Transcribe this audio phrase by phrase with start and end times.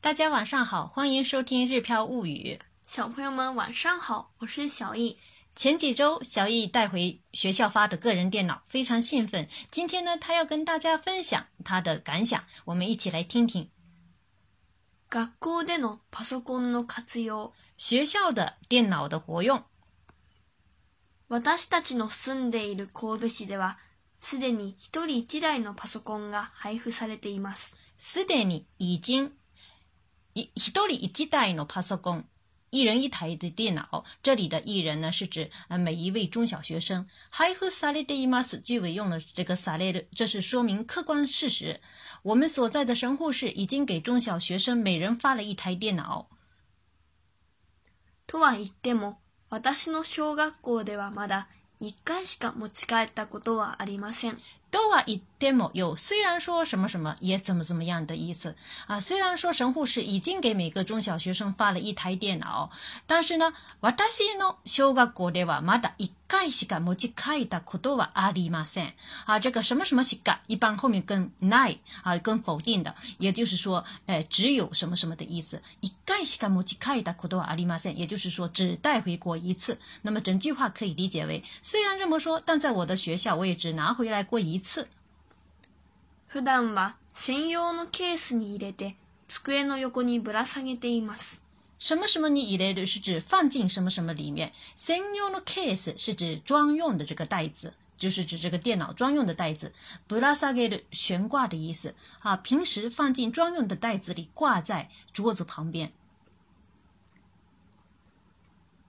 [0.00, 2.58] 大家晚上好，欢迎收听《日飘物语》。
[2.86, 5.18] 小朋友们晚上好，我是小易。
[5.54, 9.46] 前几周，小易带回学校发的个人电脑，非常兴奋。
[9.70, 13.68] 今天呢，他要跟大家分享他的感想，我们一起来听听。
[17.78, 19.62] 学校的电脑的活用。
[21.28, 23.76] 我们在我住んでいる神戸市では
[24.22, 27.76] すでに一人一台のパソコンが配布されています。
[28.02, 29.30] すでに已经
[30.34, 32.24] 一一人一台の带了帕色工，
[32.72, 34.04] 一人一台的电脑。
[34.24, 37.06] 这里的“一人”呢，是指呃每一位中小学生。
[37.32, 41.80] ハイフサレデイマ句尾用了这个サレ的，这是说明客观事实。
[42.24, 46.26] 我们所在的神户市已经给中小学生每人发了一台电脑。
[48.26, 51.46] とは言っても、私の小学校ではまだ
[51.78, 54.38] 一回しか持ち帰ったことはありません。
[54.72, 58.54] 都是一 demo 有，虽然说什么什么也怎么怎么样的意思
[58.86, 58.98] 啊。
[59.00, 62.70] 虽然说神户市已经给每个中小学生发了一台电脑，
[63.06, 68.92] 但是呢，私の小学校ではまだ一回しか持ち帰ったことはありません。
[69.26, 75.60] 啊，这个什么什么しか一般后面跟ない啊，跟否定的，也就是说，哎，只有什么什么的意思。
[75.80, 79.78] 一回しか持ち帰ったことはありません，也就是说只带回过一次。
[80.02, 84.61] 那么整句话可以理解为，虽然这么说，但在我的学校，我也只拿回来过一。
[84.62, 84.88] つ
[86.28, 88.96] 普段は専用のケースに入れて
[89.28, 91.42] 机の横にぶら下げています。
[91.78, 94.52] 什么什么に入れる是指放进什么什么里面。
[94.76, 96.40] 専用のケース是指
[96.76, 99.72] 用的这个袋子，就是指这个电脑用的袋子。
[100.06, 105.92] ぶら下げる悬挂的意思啊，平时放进用的袋子里，挂在桌子旁边。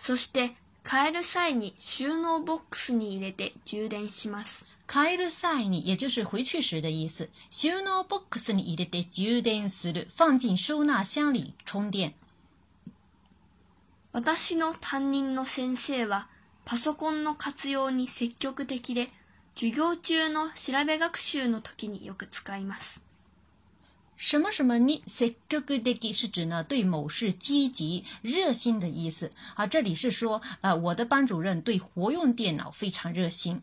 [0.00, 4.66] そして帰る際に収納ボックスに入れて充電します。
[4.86, 7.30] 帰る際に、也就是回去时的意思。
[7.50, 10.08] 収納ボックスに入れて充電する。
[10.14, 12.12] 放进收納箱里充電。
[14.12, 16.28] 私の担任の先生は、
[16.66, 19.08] パソコンの活用に積極的で、
[19.56, 23.02] 授業中の調べ学習の時によく使います。
[24.16, 29.66] 什么什么に積極的是指呢对某事积极、热心的意思啊。
[29.66, 33.62] 这里是说，呃，我的班主任对活用电脑非常热心。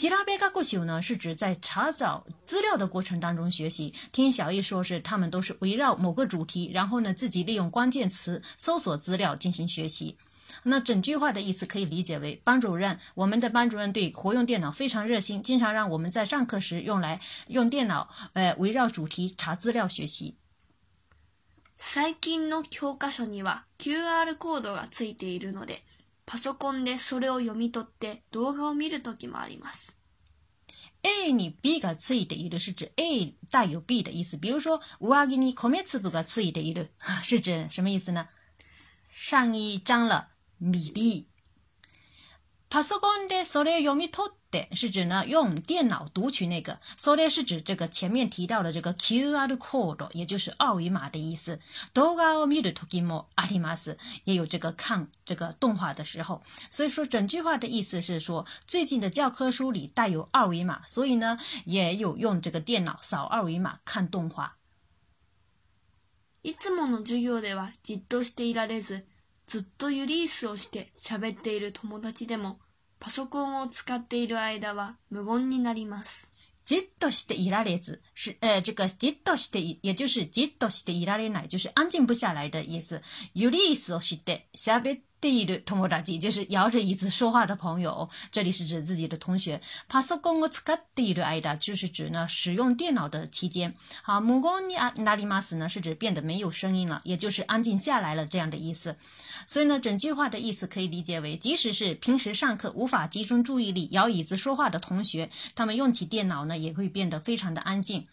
[0.00, 3.92] 其他贝卡过修呢，是指在查找资料的过程当中学习。
[4.12, 10.16] 听小易说是他们都是围绕某个主题，然后呢自己利用关键词搜索资料进行学习。
[10.62, 20.34] 那整句话的意思可以理解为：班主任，我们的班主任对活用电脑非常热心，经常让我们在上课时用来用电脑，呃，围绕主题查资料学习。
[21.74, 25.80] 最近の教科書には QR コードがついているので。
[26.30, 29.98] パソコンでそれを読み取って動画を見るときもあります。
[31.02, 34.38] A に B がついている是指 A 带有 B 的意思。
[34.40, 36.92] 比如说、上着に米粒がついている。
[37.24, 38.28] 是指什么意思呢
[39.10, 40.28] 上衣沾了
[40.60, 41.29] 米粒。
[42.72, 51.58] パソコンでソレ読み取って是指呢用电脑读取那个，ソレ是指这个前面提到的这个 QR code，也就是二维码的意思。
[51.92, 64.56] 動画を見るときも、アニメも、也有这个看这个动画的时候，所以说整句话的意思是说，最近的教科书里带有二维码，所以呢也有用这个电脑扫二维码看动画。
[66.44, 69.09] いつもの授業ではじっとしていられず。
[69.50, 72.60] ずっとユリースをして喋っている友達でも、
[73.00, 76.32] パソコンを使っている間は無言になります。
[76.64, 78.00] じっとしていられず
[78.42, 83.00] え、呃这个じっとして也就是じっとしていられない就是安静不下来的意思。
[83.34, 89.60] ユリースをして喋っ第一对通过打击就是摇着椅子说话的朋友，这里是指自己的同学。
[89.86, 93.74] パソコンをっている間、就是指呢使用电脑的期间。
[94.02, 98.96] 好、無がになります呢是指变得没有声音了，也就是安静下来了这样的意思。
[99.46, 108.06] 所以呢，整句话的意思可以理解为，即使是平时上课无法集中注意力、摇椅子说话的同学，他们用起电脑呢，也会变得非常的安静。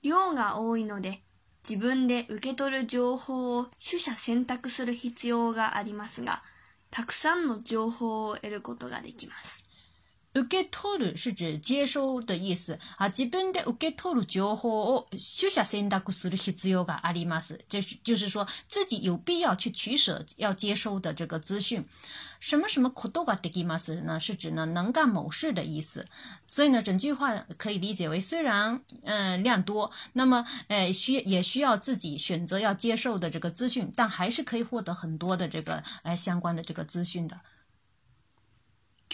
[0.00, 1.20] 量が多いので。
[1.68, 6.42] 自分で受け取る情報を取捨選択する必要がありますが、
[6.90, 9.61] たくさんの情報を得ることができます。
[10.34, 12.78] 受け取る是指接收的意思。
[12.96, 15.20] あ自分で受け取る情報を取
[15.50, 17.60] 捨選択する必要があります。
[17.68, 21.84] 就是就是说自己有必要去取舍要接收的这个资讯。
[22.40, 24.18] 什么什么こどができます呢？
[24.18, 26.08] 是指呢能干某事的意思。
[26.46, 37.38] 所以呢，整句话可以理解为：虽然嗯量多，那么诶需也需要自己选择要接受的这个资讯，但还是可以获得很多的这个诶相关的这个资讯的。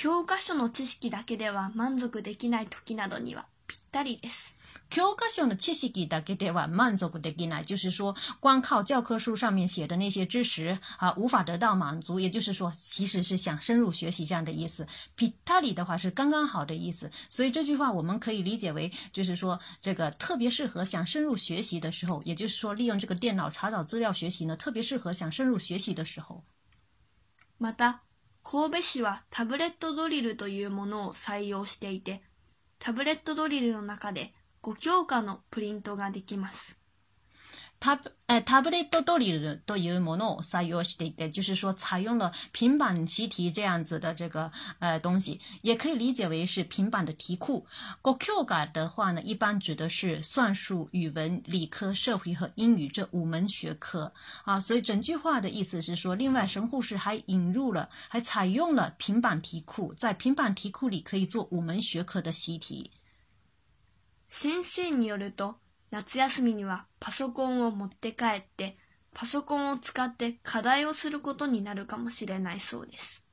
[0.00, 4.56] 教科書の知識だけでは満足できない時などにはぴったりです。
[4.90, 12.20] 教科書の知識だけでは満足できない，就是说，光靠教科書上面写的那些知识啊，无法得到満足。
[12.20, 14.86] 也就是说，其实是想深入学习这样的意思。
[15.16, 26.44] ぴったり的话是刚刚好的意思，所以这句话我们可以理解为，就是说这个特别适合想深入学习的时候，也就是说，利用这个电脑查找资料学习呢，特别适合想深入学习的时候。
[27.60, 28.06] また。
[28.50, 32.22] 神戸市はタブレットドリルというものを採用していて、
[32.78, 36.77] タブレットドリルの中で5教科のプリントができます。
[37.80, 40.36] 它，哎，它不得都都里都有什么呢？
[40.42, 47.64] 三幺十的，就是说采用了平板习题这样子的这个呃东西，也可以理解为是平板的题库。
[48.02, 54.12] 国 Q 改的话呢，一般指的是算术、语文、理科、社会和英语这五门学科
[54.44, 54.58] 啊。
[54.58, 62.90] 所以整句话的意思是说，另外神户市还引入了，还采用了平板题库，在平板题库里可以做五门学科的习题。
[64.26, 65.60] 先生によると。
[65.90, 68.76] 夏休みにはパソコンを持って帰って
[69.14, 73.24] パソコンを使って課題をすることになるかもしれないそうです。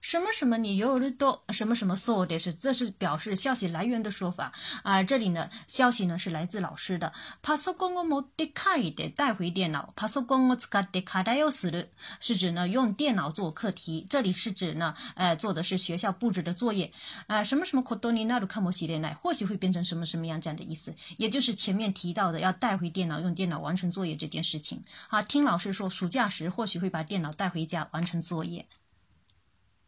[0.00, 4.52] 什么什么你有好多什么什么说的是，这是表示消息来源的说法
[4.82, 5.02] 啊。
[5.02, 7.12] 这里呢，消息呢是来自老师的。
[7.42, 9.92] パソコンを持って帰って带回电脑。
[9.96, 11.90] パソコンを使ってカデオする
[12.20, 14.06] 是指呢用电脑做课题。
[14.08, 16.92] 这里是指呢，呃，做的是学校布置的作业
[17.26, 17.42] 啊。
[17.42, 17.82] 什么什么
[19.16, 20.94] 或许会变成什么什么样这样的意思。
[21.16, 24.82] 也就是前面提到的要带回电脑，用电脑完成作业这件事情。
[25.08, 28.66] 啊，听老师说，暑假时或许会把电脑带回家完成作业。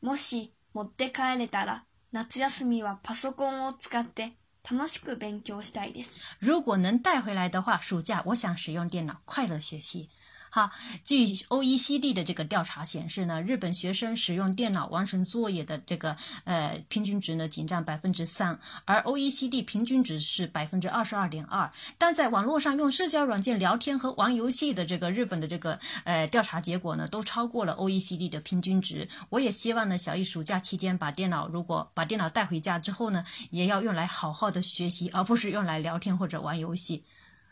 [0.00, 4.34] もし持って帰れたら、夏休みはパソコンを使って
[4.70, 6.16] 楽しく勉強したいです。
[6.40, 10.08] 如果能带回来的话，暑假我想使用电脑快乐学习。
[10.50, 10.70] 哈，
[11.04, 21.70] 据 OECD 的这个调查显示呢，日本学生使用电脑完成作业的这个呃平均值呢，仅占百分之三，而 OECD 平均值是百分之二十二点二。
[21.98, 29.08] 但在网络上用社交软件聊天和玩游戏的这个日本的这个呃调查结果呢，都超过了 OECD 的平均值。
[29.30, 37.04] 我也希望呢，小易暑假期间把电脑如果把电脑带回家之后呢，也要用来好好的学习，而不是用来聊天或者玩游戏。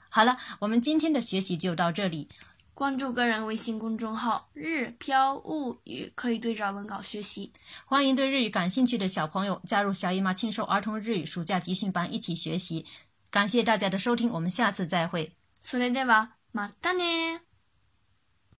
[0.09, 2.29] 好了，我们今天的学习就到这里。
[2.77, 7.51] 关注个人微信公众号“日漂物语”，可以对照文稿学习。
[7.87, 12.85] 欢迎对日语感兴趣的小朋友加入小姨妈亲授儿童日语暑假集训班一起学习。
[13.31, 15.33] 感谢大家的收听，我们下次再会。
[15.65, 17.46] それではまたね。